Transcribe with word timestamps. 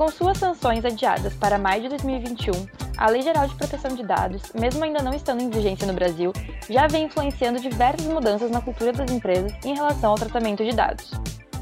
Com 0.00 0.10
suas 0.10 0.38
sanções 0.38 0.82
adiadas 0.82 1.34
para 1.34 1.58
maio 1.58 1.82
de 1.82 1.90
2021, 1.90 2.52
a 2.96 3.10
Lei 3.10 3.20
Geral 3.20 3.46
de 3.46 3.54
Proteção 3.54 3.94
de 3.94 4.02
Dados, 4.02 4.40
mesmo 4.58 4.82
ainda 4.82 5.02
não 5.02 5.12
estando 5.12 5.42
em 5.42 5.50
vigência 5.50 5.86
no 5.86 5.92
Brasil, 5.92 6.32
já 6.70 6.86
vem 6.86 7.04
influenciando 7.04 7.60
diversas 7.60 8.06
mudanças 8.06 8.50
na 8.50 8.62
cultura 8.62 8.94
das 8.94 9.10
empresas 9.10 9.52
em 9.62 9.74
relação 9.74 10.12
ao 10.12 10.16
tratamento 10.16 10.64
de 10.64 10.72
dados. 10.72 11.10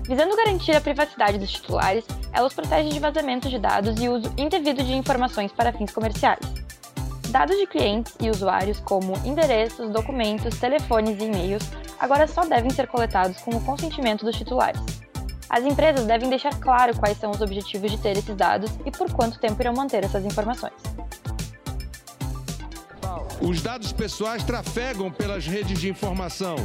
Visando 0.06 0.36
garantir 0.36 0.70
a 0.76 0.80
privacidade 0.80 1.36
dos 1.36 1.50
titulares, 1.50 2.04
ela 2.32 2.46
os 2.46 2.54
protege 2.54 2.90
de 2.90 3.00
vazamento 3.00 3.48
de 3.48 3.58
dados 3.58 4.00
e 4.00 4.08
uso 4.08 4.32
indevido 4.38 4.84
de 4.84 4.94
informações 4.94 5.50
para 5.50 5.72
fins 5.72 5.90
comerciais. 5.90 6.38
Dados 7.30 7.56
de 7.56 7.66
clientes 7.66 8.14
e 8.20 8.30
usuários, 8.30 8.78
como 8.78 9.14
endereços, 9.24 9.90
documentos, 9.90 10.60
telefones 10.60 11.20
e 11.20 11.24
e-mails, 11.24 11.68
agora 11.98 12.28
só 12.28 12.44
devem 12.44 12.70
ser 12.70 12.86
coletados 12.86 13.38
com 13.38 13.50
o 13.50 13.64
consentimento 13.64 14.24
dos 14.24 14.36
titulares. 14.36 15.07
As 15.50 15.64
empresas 15.64 16.04
devem 16.04 16.28
deixar 16.28 16.58
claro 16.60 16.98
quais 16.98 17.16
são 17.16 17.30
os 17.30 17.40
objetivos 17.40 17.90
de 17.90 17.98
ter 17.98 18.18
esses 18.18 18.36
dados 18.36 18.70
e 18.84 18.90
por 18.90 19.10
quanto 19.12 19.40
tempo 19.40 19.60
irão 19.62 19.72
manter 19.72 20.04
essas 20.04 20.24
informações. 20.26 20.74
Os 23.40 23.62
dados 23.62 23.92
pessoais 23.92 24.44
trafegam 24.44 25.10
pelas 25.10 25.46
redes 25.46 25.80
de 25.80 25.88
informação 25.88 26.56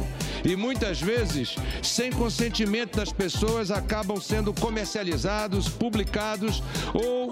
e 0.44 0.54
muitas 0.54 1.00
vezes, 1.00 1.54
sem 1.82 2.12
consentimento 2.12 2.96
das 2.96 3.10
pessoas, 3.10 3.70
acabam 3.70 4.20
sendo 4.20 4.52
comercializados, 4.52 5.68
publicados 5.68 6.62
ou 6.92 7.30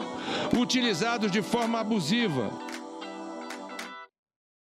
utilizados 0.58 1.30
de 1.30 1.42
forma 1.42 1.80
abusiva. 1.80 2.48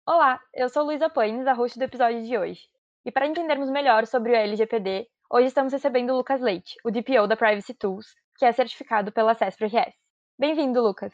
Olá, 0.07 0.39
eu 0.55 0.67
sou 0.67 0.83
Luísa 0.83 1.09
Paines, 1.09 1.45
a 1.45 1.53
host 1.53 1.77
do 1.77 1.83
episódio 1.83 2.23
de 2.23 2.35
hoje. 2.35 2.61
E 3.05 3.11
para 3.11 3.27
entendermos 3.27 3.69
melhor 3.69 4.07
sobre 4.07 4.31
o 4.31 4.35
LGPD, 4.35 5.07
hoje 5.31 5.47
estamos 5.47 5.71
recebendo 5.71 6.11
o 6.11 6.17
Lucas 6.17 6.41
Leite, 6.41 6.75
o 6.83 6.91
DPO 6.91 7.25
da 7.25 7.37
Privacy 7.37 7.73
Tools, 7.73 8.13
que 8.37 8.43
é 8.43 8.51
certificado 8.51 9.11
pela 9.11 9.33
CESP-RS. 9.33 9.95
Bem-vindo, 10.37 10.81
Lucas. 10.81 11.13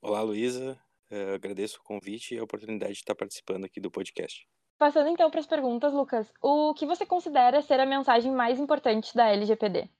Olá, 0.00 0.22
Luísa. 0.22 0.80
Uh, 1.10 1.34
agradeço 1.34 1.78
o 1.78 1.82
convite 1.82 2.34
e 2.34 2.38
a 2.38 2.44
oportunidade 2.44 2.94
de 2.94 2.98
estar 3.00 3.14
participando 3.14 3.66
aqui 3.66 3.80
do 3.80 3.90
podcast. 3.90 4.48
Passando 4.78 5.10
então 5.10 5.30
para 5.30 5.40
as 5.40 5.46
perguntas, 5.46 5.92
Lucas, 5.92 6.32
o 6.42 6.72
que 6.72 6.86
você 6.86 7.04
considera 7.04 7.60
ser 7.60 7.78
a 7.78 7.86
mensagem 7.86 8.32
mais 8.32 8.58
importante 8.58 9.14
da 9.14 9.28
LGPD? 9.28 9.90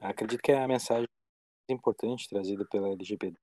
Acredito 0.00 0.40
que 0.42 0.52
a 0.52 0.66
mensagem 0.66 1.06
mais 1.68 1.78
importante 1.78 2.28
trazida 2.28 2.66
pela 2.70 2.88
LGPD 2.88 3.36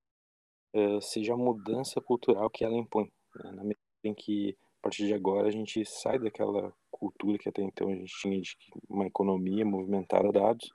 uh, 0.75 1.01
seja 1.01 1.33
a 1.33 1.37
mudança 1.37 2.01
cultural 2.01 2.49
que 2.49 2.65
ela 2.65 2.75
impõe, 2.75 3.11
né? 3.35 3.51
na 3.51 3.63
medida 3.63 3.79
em 4.03 4.13
que, 4.15 4.57
partir 4.83 5.07
de 5.07 5.13
agora, 5.13 5.47
a 5.47 5.51
gente 5.51 5.83
sai 5.85 6.19
daquela 6.19 6.73
cultura 6.91 7.37
que 7.37 7.49
até 7.49 7.61
então 7.61 7.89
a 7.89 7.95
gente 7.95 8.13
tinha 8.19 8.39
de 8.39 8.55
uma 8.89 9.07
economia 9.07 9.65
movimentada 9.65 10.27
a 10.27 10.31
dados 10.31 10.71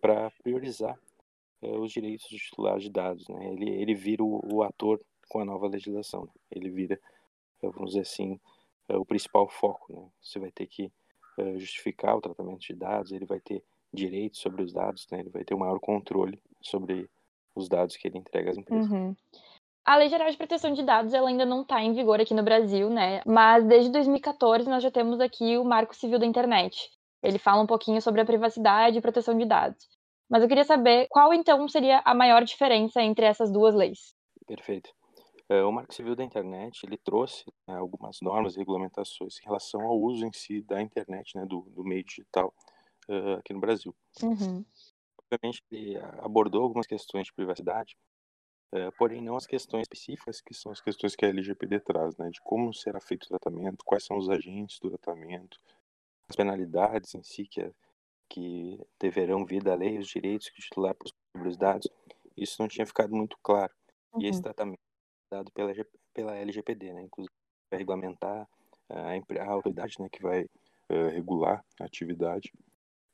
para 0.00 0.30
priorizar 0.42 0.98
uh, 1.62 1.80
os 1.80 1.92
direitos 1.92 2.28
dos 2.30 2.40
titulares 2.40 2.84
de 2.84 2.90
dados. 2.90 3.26
Né? 3.28 3.52
Ele, 3.52 3.70
ele 3.70 3.94
vira 3.94 4.22
o, 4.22 4.40
o 4.52 4.62
ator 4.62 5.00
com 5.28 5.40
a 5.40 5.44
nova 5.44 5.66
legislação. 5.66 6.22
Né? 6.24 6.32
Ele 6.50 6.70
vira, 6.70 6.94
eh, 7.62 7.68
vamos 7.70 7.90
dizer 7.90 8.02
assim, 8.02 8.38
eh, 8.88 8.96
o 8.96 9.04
principal 9.04 9.48
foco. 9.48 9.92
Né? 9.92 10.08
Você 10.22 10.38
vai 10.38 10.50
ter 10.52 10.66
que 10.66 10.92
eh, 11.38 11.58
justificar 11.58 12.16
o 12.16 12.20
tratamento 12.20 12.60
de 12.60 12.74
dados, 12.74 13.10
ele 13.10 13.26
vai 13.26 13.40
ter 13.40 13.64
direitos 13.92 14.40
sobre 14.40 14.62
os 14.62 14.72
dados, 14.72 15.06
né? 15.10 15.20
ele 15.20 15.30
vai 15.30 15.44
ter 15.44 15.54
um 15.54 15.58
maior 15.58 15.80
controle 15.80 16.40
sobre 16.60 17.10
os 17.54 17.68
dados 17.68 17.96
que 17.96 18.06
ele 18.08 18.18
entrega 18.18 18.50
às 18.50 18.56
empresas. 18.56 18.90
Uhum. 18.90 19.16
A 19.84 19.96
Lei 19.96 20.08
Geral 20.08 20.30
de 20.30 20.36
Proteção 20.36 20.72
de 20.72 20.82
Dados 20.82 21.12
ela 21.12 21.28
ainda 21.28 21.44
não 21.44 21.60
está 21.60 21.82
em 21.82 21.92
vigor 21.92 22.18
aqui 22.18 22.32
no 22.32 22.42
Brasil, 22.42 22.88
né? 22.88 23.20
Mas 23.26 23.66
desde 23.66 23.90
2014 23.90 24.66
nós 24.68 24.82
já 24.82 24.90
temos 24.90 25.20
aqui 25.20 25.58
o 25.58 25.64
Marco 25.64 25.94
Civil 25.94 26.18
da 26.18 26.24
Internet. 26.24 26.90
Ele 27.22 27.38
fala 27.38 27.62
um 27.62 27.66
pouquinho 27.66 28.00
sobre 28.00 28.22
a 28.22 28.24
privacidade 28.24 28.96
e 28.96 29.02
proteção 29.02 29.36
de 29.36 29.44
dados. 29.44 29.86
Mas 30.28 30.42
eu 30.42 30.48
queria 30.48 30.64
saber 30.64 31.06
qual 31.10 31.34
então 31.34 31.68
seria 31.68 32.00
a 32.02 32.14
maior 32.14 32.42
diferença 32.44 33.02
entre 33.02 33.26
essas 33.26 33.52
duas 33.52 33.74
leis. 33.74 34.14
Perfeito. 34.46 34.90
É, 35.50 35.62
o 35.62 35.70
Marco 35.70 35.92
Civil 35.92 36.16
da 36.16 36.24
Internet 36.24 36.86
ele 36.86 36.96
trouxe 36.96 37.44
né, 37.68 37.76
algumas 37.76 38.18
normas 38.22 38.56
e 38.56 38.58
regulamentações 38.58 39.38
em 39.38 39.44
relação 39.44 39.82
ao 39.82 40.00
uso 40.00 40.24
em 40.24 40.32
si 40.32 40.62
da 40.62 40.80
internet, 40.80 41.36
né, 41.36 41.44
do, 41.44 41.60
do 41.68 41.84
meio 41.84 42.02
digital 42.02 42.54
uh, 43.10 43.34
aqui 43.38 43.52
no 43.52 43.60
Brasil. 43.60 43.94
Uhum. 44.22 44.64
Obviamente, 45.18 45.62
ele 45.70 45.98
abordou 46.22 46.62
algumas 46.62 46.86
questões 46.86 47.26
de 47.26 47.34
privacidade, 47.34 47.94
uh, 48.72 48.92
porém 48.98 49.20
não 49.20 49.36
as 49.36 49.46
questões 49.46 49.82
específicas, 49.82 50.40
que 50.40 50.54
são 50.54 50.72
as 50.72 50.80
questões 50.80 51.16
que 51.16 51.24
a 51.24 51.28
LGPD 51.28 51.80
traz, 51.80 52.16
né, 52.16 52.30
de 52.30 52.40
como 52.40 52.72
será 52.72 53.00
feito 53.00 53.24
o 53.24 53.28
tratamento, 53.28 53.84
quais 53.84 54.04
são 54.04 54.16
os 54.16 54.28
agentes 54.28 54.78
do 54.80 54.90
tratamento, 54.90 55.58
as 56.28 56.36
penalidades 56.36 57.14
em 57.14 57.22
si 57.22 57.46
que, 57.46 57.70
que 58.28 58.80
deverão 58.98 59.44
vir 59.44 59.62
da 59.62 59.74
lei, 59.74 59.98
os 59.98 60.08
direitos 60.08 60.48
que 60.48 60.58
o 60.58 60.62
titular 60.62 60.94
possui 60.94 61.16
sobre 61.32 61.48
os 61.48 61.56
dados. 61.56 61.88
Isso 62.36 62.56
não 62.60 62.68
tinha 62.68 62.86
ficado 62.86 63.14
muito 63.14 63.36
claro. 63.42 63.72
Uhum. 64.12 64.22
E 64.22 64.28
esse 64.28 64.38
uhum. 64.38 64.44
tratamento 64.44 64.80
dado 65.30 65.50
pela, 65.52 65.72
pela 66.12 66.36
LGPD, 66.36 66.92
né? 66.92 67.02
Inclusive, 67.02 67.34
vai 67.70 67.78
regulamentar 67.78 68.48
a, 68.88 69.42
a 69.42 69.50
autoridade 69.50 69.96
né, 69.98 70.08
que 70.10 70.22
vai 70.22 70.44
uh, 70.44 71.08
regular 71.10 71.64
a 71.80 71.84
atividade. 71.84 72.52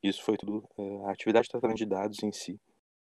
Isso 0.03 0.22
foi 0.22 0.37
tudo, 0.37 0.65
uh, 0.77 1.06
a 1.06 1.12
atividade 1.12 1.44
de 1.44 1.50
tratamento 1.50 1.78
de 1.78 1.87
dados 1.87 2.22
em 2.22 2.33
si, 2.33 2.60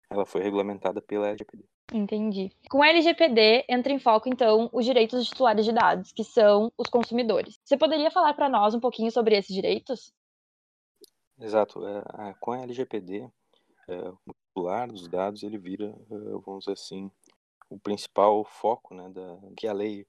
ela 0.10 0.26
foi 0.26 0.42
regulamentada 0.42 1.02
pela 1.02 1.28
LGPD. 1.28 1.64
Entendi. 1.94 2.52
Com 2.70 2.82
a 2.82 2.90
LGPD 2.90 3.66
entra 3.70 3.94
em 3.94 4.00
foco, 4.00 4.28
então, 4.28 4.70
os 4.74 4.86
direitos 4.86 5.20
dos 5.20 5.30
titulares 5.30 5.66
de 5.66 5.72
dados, 5.72 6.12
que 6.12 6.24
são 6.24 6.72
os 6.78 6.90
consumidores. 6.90 7.60
Você 7.64 7.78
poderia 7.78 8.10
falar 8.10 8.34
para 8.34 8.50
nós 8.50 8.74
um 8.74 8.80
pouquinho 8.80 9.12
sobre 9.12 9.38
esses 9.38 9.54
direitos? 9.54 10.14
Exato. 11.40 11.86
É, 11.86 12.34
com 12.40 12.52
a 12.52 12.62
LGPD, 12.62 13.30
é, 13.88 14.10
o 14.10 14.34
titular 14.48 14.88
dos 14.88 15.08
dados, 15.08 15.44
ele 15.44 15.58
vira, 15.58 15.94
vamos 16.10 16.66
dizer 16.66 16.74
assim, 16.74 17.12
o 17.70 17.78
principal 17.78 18.44
foco 18.44 18.96
né, 18.96 19.10
da, 19.10 19.38
que 19.56 19.68
a 19.68 19.74
lei 19.74 20.06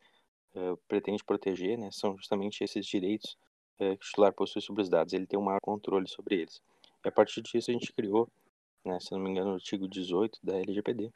pretende 0.88 1.22
proteger 1.22 1.76
né, 1.76 1.90
são 1.92 2.16
justamente 2.16 2.64
esses 2.64 2.86
direitos 2.86 3.36
que 3.76 3.84
o 3.84 3.96
titular 3.98 4.32
possui 4.32 4.62
sobre 4.62 4.80
os 4.80 4.88
dados. 4.88 5.12
Ele 5.12 5.26
tem 5.26 5.38
um 5.38 5.42
maior 5.42 5.60
controle 5.60 6.08
sobre 6.08 6.36
eles. 6.36 6.62
E 7.04 7.08
a 7.08 7.12
partir 7.12 7.42
disso 7.42 7.70
a 7.70 7.74
gente 7.74 7.92
criou, 7.92 8.26
né, 8.86 8.98
se 9.00 9.12
não 9.12 9.18
me 9.18 9.30
engano, 9.30 9.50
o 9.50 9.54
artigo 9.54 9.88
18 9.88 10.38
da 10.42 10.56
LGPD, 10.58 11.12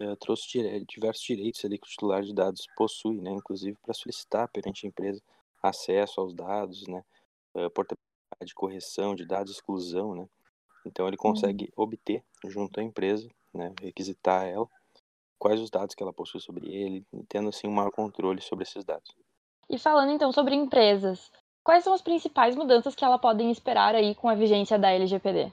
uh, 0.00 0.16
trouxe 0.16 0.48
dire 0.48 0.84
diversos 0.86 1.22
direitos 1.22 1.64
ali 1.64 1.78
que 1.78 1.86
o 1.86 1.90
titular 1.90 2.22
de 2.22 2.34
dados 2.34 2.66
possui, 2.76 3.20
né, 3.20 3.30
inclusive 3.30 3.76
para 3.82 3.94
solicitar 3.94 4.48
perante 4.48 4.86
a 4.86 4.88
empresa 4.88 5.22
acesso 5.62 6.20
aos 6.20 6.34
dados, 6.34 6.86
né, 6.88 7.04
portabilidade, 7.74 8.54
correção 8.54 9.14
de 9.14 9.26
dados, 9.26 9.52
exclusão, 9.52 10.14
né. 10.14 10.26
Então 10.86 11.06
ele 11.06 11.16
consegue 11.16 11.70
uhum. 11.76 11.84
obter 11.84 12.24
junto 12.46 12.80
à 12.80 12.82
empresa, 12.82 13.28
né, 13.52 13.74
requisitar 13.82 14.46
ela 14.46 14.66
quais 15.40 15.58
os 15.58 15.70
dados 15.70 15.94
que 15.94 16.02
ela 16.02 16.12
possui 16.12 16.38
sobre 16.38 16.68
ele, 16.72 17.04
tendo 17.26 17.48
assim 17.48 17.66
um 17.66 17.72
maior 17.72 17.90
controle 17.90 18.42
sobre 18.42 18.64
esses 18.64 18.84
dados. 18.84 19.10
E 19.68 19.78
falando 19.78 20.12
então 20.12 20.30
sobre 20.30 20.54
empresas, 20.54 21.32
quais 21.64 21.82
são 21.82 21.94
as 21.94 22.02
principais 22.02 22.54
mudanças 22.54 22.94
que 22.94 23.04
ela 23.04 23.18
podem 23.18 23.50
esperar 23.50 23.94
aí 23.94 24.14
com 24.14 24.28
a 24.28 24.34
vigência 24.34 24.78
da 24.78 24.92
LGPD? 24.92 25.50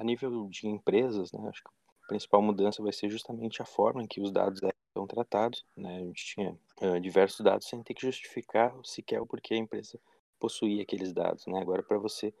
A 0.00 0.04
nível 0.04 0.48
de 0.48 0.66
empresas, 0.66 1.30
né, 1.30 1.46
acho 1.46 1.62
que 1.62 1.68
a 2.04 2.08
principal 2.08 2.40
mudança 2.40 2.82
vai 2.82 2.90
ser 2.90 3.10
justamente 3.10 3.60
a 3.60 3.66
forma 3.66 4.02
em 4.02 4.06
que 4.06 4.18
os 4.18 4.32
dados 4.32 4.58
são 4.96 5.06
tratados. 5.06 5.62
Né? 5.76 5.96
A 5.96 6.00
gente 6.00 6.24
tinha 6.24 6.58
uh, 6.80 6.98
diversos 6.98 7.40
dados 7.40 7.68
sem 7.68 7.82
ter 7.82 7.92
que 7.92 8.06
justificar 8.06 8.74
sequer 8.82 9.20
o 9.20 9.26
porquê 9.26 9.52
a 9.52 9.58
empresa 9.58 10.00
possuía 10.38 10.82
aqueles 10.82 11.12
dados. 11.12 11.46
Né? 11.46 11.60
Agora, 11.60 11.82
para 11.82 11.98
você 11.98 12.32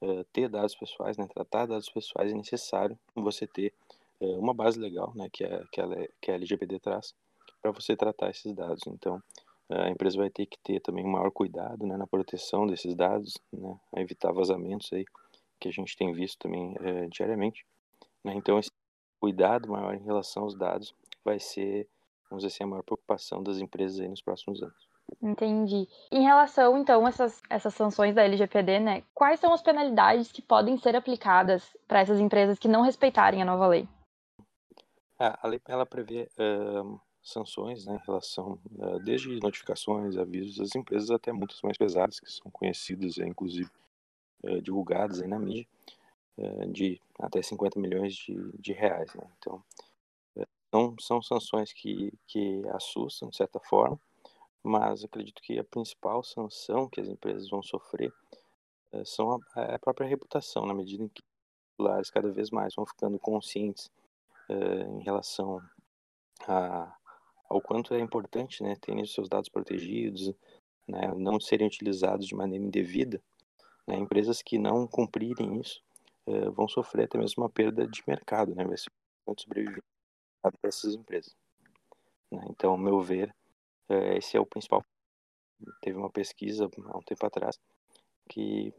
uh, 0.00 0.22
ter 0.32 0.48
dados 0.48 0.76
pessoais, 0.76 1.16
né, 1.16 1.26
tratar 1.26 1.66
dados 1.66 1.90
pessoais, 1.90 2.30
é 2.30 2.36
necessário 2.36 2.96
você 3.16 3.48
ter 3.48 3.74
é, 4.20 4.26
uma 4.36 4.54
base 4.54 4.78
legal, 4.78 5.12
né, 5.16 5.28
que, 5.32 5.42
é, 5.42 5.64
que, 5.72 5.80
ela 5.80 6.00
é, 6.00 6.08
que 6.20 6.30
a 6.30 6.34
LGPD 6.34 6.78
traz, 6.78 7.16
para 7.60 7.72
você 7.72 7.96
tratar 7.96 8.30
esses 8.30 8.52
dados. 8.52 8.84
Então, 8.86 9.20
a 9.68 9.90
empresa 9.90 10.16
vai 10.16 10.30
ter 10.30 10.46
que 10.46 10.56
ter 10.60 10.80
também 10.80 11.04
um 11.04 11.10
maior 11.10 11.32
cuidado 11.32 11.84
né, 11.84 11.96
na 11.96 12.06
proteção 12.06 12.64
desses 12.64 12.94
dados, 12.94 13.34
né, 13.52 13.76
a 13.92 14.00
evitar 14.00 14.32
vazamentos 14.32 14.88
aí, 14.92 15.04
que 15.58 15.68
a 15.68 15.72
gente 15.72 15.96
tem 15.96 16.12
visto 16.12 16.38
também 16.38 16.74
é, 16.80 17.06
diariamente. 17.08 17.66
Né? 18.24 18.34
Então, 18.34 18.58
esse 18.58 18.70
cuidado 19.20 19.68
maior 19.68 19.94
em 19.94 20.04
relação 20.04 20.44
aos 20.44 20.54
dados 20.54 20.94
vai 21.24 21.38
ser, 21.38 21.88
vamos 22.30 22.44
dizer 22.44 22.54
assim, 22.54 22.64
a 22.64 22.66
maior 22.66 22.82
preocupação 22.82 23.42
das 23.42 23.58
empresas 23.58 24.00
aí 24.00 24.08
nos 24.08 24.22
próximos 24.22 24.62
anos. 24.62 24.88
Entendi. 25.22 25.88
Em 26.12 26.22
relação, 26.22 26.76
então, 26.76 27.04
a 27.06 27.08
essas, 27.08 27.42
essas 27.48 27.74
sanções 27.74 28.14
da 28.14 28.22
LGPD, 28.22 28.78
né, 28.78 29.02
quais 29.14 29.40
são 29.40 29.52
as 29.52 29.62
penalidades 29.62 30.30
que 30.30 30.42
podem 30.42 30.76
ser 30.76 30.94
aplicadas 30.94 31.76
para 31.86 32.00
essas 32.00 32.20
empresas 32.20 32.58
que 32.58 32.68
não 32.68 32.82
respeitarem 32.82 33.42
a 33.42 33.44
nova 33.44 33.66
lei? 33.66 33.88
É, 35.18 35.36
a 35.42 35.48
lei 35.48 35.60
ela 35.66 35.86
prevê 35.86 36.28
uh, 36.38 37.00
sanções 37.22 37.86
né, 37.86 37.98
em 38.00 38.06
relação, 38.06 38.58
uh, 38.76 39.00
desde 39.00 39.40
notificações, 39.40 40.16
avisos 40.16 40.60
às 40.60 40.76
empresas 40.76 41.10
até 41.10 41.32
multas 41.32 41.60
mais 41.62 41.76
pesadas, 41.76 42.20
que 42.20 42.30
são 42.30 42.50
conhecidas, 42.50 43.18
inclusive 43.18 43.70
uh, 44.44 44.60
divulgadas 44.62 45.20
aí 45.20 45.28
na 45.28 45.38
mídia, 45.38 45.66
de 46.70 47.00
até 47.18 47.42
50 47.42 47.80
milhões 47.80 48.14
de, 48.14 48.36
de 48.56 48.72
reais. 48.72 49.12
Né? 49.12 49.28
Então, 49.38 49.60
são, 50.70 50.96
são 51.00 51.20
sanções 51.20 51.72
que, 51.72 52.12
que 52.28 52.62
assustam, 52.68 53.28
de 53.28 53.36
certa 53.36 53.58
forma, 53.58 53.98
mas 54.62 55.02
acredito 55.02 55.42
que 55.42 55.58
a 55.58 55.64
principal 55.64 56.22
sanção 56.22 56.88
que 56.88 57.00
as 57.00 57.08
empresas 57.08 57.50
vão 57.50 57.60
sofrer 57.60 58.12
são 59.04 59.40
a, 59.56 59.74
a 59.74 59.78
própria 59.80 60.06
reputação, 60.06 60.64
na 60.64 60.74
medida 60.74 61.02
em 61.02 61.08
que 61.08 61.22
os 61.76 62.08
cada 62.08 62.30
vez 62.30 62.50
mais 62.50 62.72
vão 62.74 62.86
ficando 62.86 63.18
conscientes 63.18 63.90
em 64.48 65.02
relação 65.02 65.60
a, 66.46 66.96
ao 67.48 67.60
quanto 67.60 67.94
é 67.94 68.00
importante 68.00 68.62
né, 68.62 68.76
terem 68.76 69.02
os 69.02 69.12
seus 69.12 69.28
dados 69.28 69.48
protegidos, 69.48 70.32
né, 70.86 71.12
não 71.16 71.40
serem 71.40 71.66
utilizados 71.66 72.26
de 72.26 72.34
maneira 72.34 72.64
indevida, 72.64 73.22
né, 73.88 73.96
empresas 73.96 74.42
que 74.42 74.58
não 74.58 74.86
cumprirem 74.86 75.60
isso 75.60 75.82
uh, 76.26 76.52
vão 76.52 76.68
sofrer 76.68 77.04
até 77.04 77.18
mesmo 77.18 77.42
uma 77.42 77.50
perda 77.50 77.86
de 77.86 78.02
mercado, 78.06 78.54
né, 78.54 78.64
vai 78.64 78.76
ser 78.76 78.90
de 79.34 79.42
sobreviver 79.42 79.82
dessas 80.62 80.94
empresas. 80.94 81.34
Né? 82.30 82.44
Então, 82.50 82.72
ao 82.72 82.78
meu 82.78 83.00
ver, 83.00 83.34
uh, 83.90 84.16
esse 84.16 84.36
é 84.36 84.40
o 84.40 84.46
principal. 84.46 84.84
Teve 85.80 85.98
uma 85.98 86.10
pesquisa 86.10 86.70
há 86.86 86.96
um 86.96 87.02
tempo 87.02 87.26
atrás 87.26 87.58
que 88.28 88.72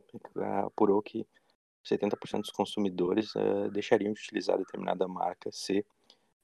apurou 0.65 1.01
que 1.01 1.25
70% 1.85 2.41
dos 2.41 2.51
consumidores 2.51 3.33
uh, 3.35 3.69
deixariam 3.71 4.13
de 4.13 4.19
utilizar 4.19 4.57
determinada 4.57 5.07
marca 5.07 5.51
se 5.51 5.85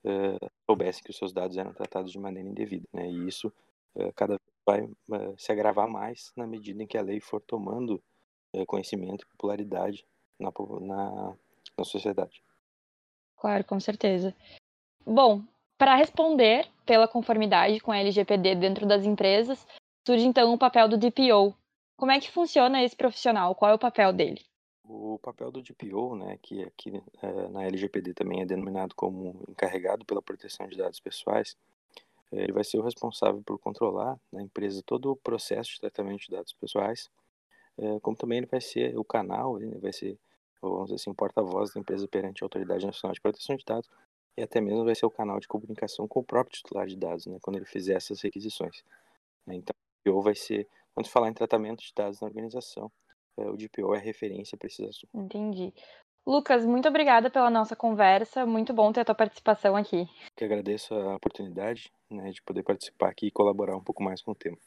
uh, 0.03 0.51
soubessem 0.65 1.03
que 1.03 1.11
os 1.11 1.17
seus 1.17 1.31
dados 1.31 1.57
eram 1.57 1.73
tratados 1.73 2.11
de 2.11 2.19
maneira 2.19 2.49
indevida. 2.49 2.87
Né? 2.91 3.09
E 3.09 3.27
isso 3.27 3.53
uh, 3.95 4.11
cada 4.15 4.33
vez 4.33 4.89
vai 5.07 5.35
se 5.37 5.51
agravar 5.51 5.87
mais 5.87 6.31
na 6.35 6.47
medida 6.47 6.81
em 6.81 6.87
que 6.87 6.97
a 6.97 7.01
lei 7.01 7.19
for 7.19 7.39
tomando 7.41 8.01
conhecimento 8.65 9.23
e 9.23 9.27
popularidade 9.27 10.05
na, 10.39 10.51
na, 10.81 11.35
na 11.77 11.83
sociedade. 11.83 12.43
Claro, 13.37 13.63
com 13.63 13.79
certeza. 13.79 14.35
Bom, 15.05 15.41
para 15.77 15.95
responder 15.95 16.67
pela 16.85 17.07
conformidade 17.07 17.79
com 17.79 17.91
a 17.91 17.97
LGPD 17.97 18.55
dentro 18.55 18.85
das 18.85 19.03
empresas, 19.03 19.65
surge 20.05 20.25
então 20.25 20.53
o 20.53 20.57
papel 20.57 20.87
do 20.87 20.97
DPO. 20.97 21.55
Como 21.97 22.11
é 22.11 22.19
que 22.19 22.31
funciona 22.31 22.83
esse 22.83 22.95
profissional? 22.95 23.55
Qual 23.55 23.71
é 23.71 23.73
o 23.73 23.79
papel 23.79 24.13
dele? 24.13 24.41
O 24.87 25.17
papel 25.19 25.51
do 25.51 25.63
DPO, 25.63 26.15
né, 26.15 26.37
que 26.41 26.63
aqui 26.63 27.01
é, 27.21 27.47
na 27.49 27.63
LGPD 27.63 28.13
também 28.13 28.41
é 28.41 28.45
denominado 28.45 28.93
como 28.95 29.43
encarregado 29.49 30.05
pela 30.05 30.21
proteção 30.21 30.67
de 30.67 30.77
dados 30.77 30.99
pessoais, 30.99 31.57
é, 32.31 32.43
ele 32.43 32.51
vai 32.51 32.63
ser 32.63 32.77
o 32.77 32.83
responsável 32.83 33.41
por 33.43 33.57
controlar 33.57 34.19
na 34.31 34.41
empresa 34.41 34.83
todo 34.85 35.11
o 35.11 35.15
processo 35.15 35.71
de 35.71 35.79
tratamento 35.79 36.21
de 36.21 36.31
dados 36.31 36.53
pessoais, 36.53 37.09
é, 37.09 37.24
como 38.01 38.15
também 38.15 38.39
ele 38.39 38.47
vai 38.47 38.61
ser 38.61 38.97
o 38.97 39.03
canal, 39.03 39.59
ele 39.61 39.77
vai 39.79 39.91
ser, 39.91 40.17
vamos 40.61 40.85
dizer 40.85 40.95
assim, 40.95 41.13
porta-voz 41.13 41.73
da 41.73 41.79
empresa 41.79 42.07
perante 42.07 42.43
a 42.43 42.45
Autoridade 42.45 42.85
Nacional 42.85 43.13
de 43.13 43.21
Proteção 43.21 43.55
de 43.55 43.65
Dados 43.65 43.89
e 44.37 44.43
até 44.43 44.59
mesmo 44.59 44.83
vai 44.83 44.95
ser 44.95 45.05
o 45.05 45.11
canal 45.11 45.39
de 45.39 45.47
comunicação 45.47 46.07
com 46.07 46.19
o 46.19 46.23
próprio 46.23 46.57
titular 46.57 46.87
de 46.87 46.95
dados, 46.95 47.25
né, 47.25 47.37
quando 47.41 47.57
ele 47.57 47.65
fizer 47.65 47.93
essas 47.93 48.21
requisições. 48.21 48.83
Então, 49.47 49.73
o 50.05 50.09
DPO 50.09 50.21
vai 50.21 50.35
ser, 50.35 50.67
quando 50.93 51.07
falar 51.07 51.29
em 51.29 51.33
tratamento 51.33 51.81
de 51.81 51.93
dados 51.95 52.19
na 52.19 52.27
organização, 52.27 52.91
é, 53.37 53.49
o 53.49 53.55
DPO 53.55 53.93
é 53.95 53.99
referência 53.99 54.57
para 54.57 54.67
esses 54.67 54.87
assuntos. 54.87 55.09
Entendi. 55.13 55.73
Lucas, 56.25 56.65
muito 56.65 56.87
obrigada 56.89 57.29
pela 57.29 57.51
nossa 57.51 57.75
conversa. 57.75 58.45
Muito 58.45 58.73
bom 58.73 58.91
ter 58.91 59.01
a 59.01 59.05
tua 59.05 59.13
participação 59.13 59.75
aqui. 59.75 60.07
Que 60.35 60.43
agradeço 60.43 60.95
a 60.95 61.15
oportunidade 61.15 61.91
né, 62.09 62.31
de 62.31 62.41
poder 62.41 62.63
participar 62.63 63.09
aqui 63.09 63.27
e 63.27 63.31
colaborar 63.31 63.77
um 63.77 63.83
pouco 63.83 64.01
mais 64.01 64.21
com 64.21 64.31
o 64.31 64.35
tema. 64.35 64.57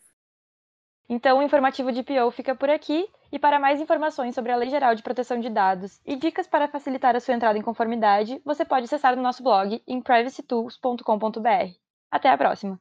Então, 1.09 1.39
o 1.39 1.43
informativo 1.43 1.91
de 1.91 2.03
PO 2.03 2.31
fica 2.31 2.55
por 2.55 2.69
aqui. 2.69 3.09
E 3.31 3.39
para 3.39 3.59
mais 3.59 3.81
informações 3.81 4.35
sobre 4.35 4.53
a 4.53 4.57
Lei 4.57 4.71
Geral 4.71 4.95
de 4.95 5.03
Proteção 5.03 5.39
de 5.39 5.51
Dados 5.51 6.01
e 6.07 6.17
dicas 6.17 6.47
para 6.47 6.69
facilitar 6.69 7.15
a 7.15 7.21
sua 7.21 7.35
entrada 7.35 7.59
em 7.59 7.63
conformidade, 7.63 8.41
você 8.45 8.65
pode 8.65 8.85
acessar 8.85 9.15
no 9.15 9.23
nosso 9.23 9.43
blog 9.43 9.83
em 9.87 10.01
privacytools.com.br. 10.01 11.75
Até 12.11 12.31
a 12.31 12.39
próxima! 12.39 12.81